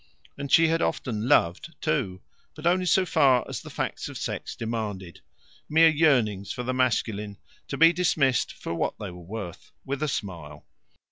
[0.35, 2.21] And she had often "loved," too,
[2.55, 5.21] but only so far as the facts of sex demanded:
[5.69, 10.07] mere yearnings for the masculine, to be dismissed for what they were worth, with a
[10.07, 10.65] smile.